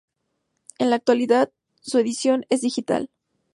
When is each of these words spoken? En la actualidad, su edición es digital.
En 0.79 0.89
la 0.89 0.95
actualidad, 0.95 1.51
su 1.79 1.99
edición 1.99 2.47
es 2.49 2.61
digital. 2.61 3.11